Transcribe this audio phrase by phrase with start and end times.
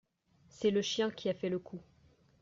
[0.49, 1.79] C’est le chien qui a fait le coup.